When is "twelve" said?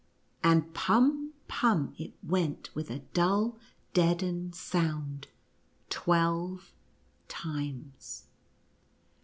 5.91-6.73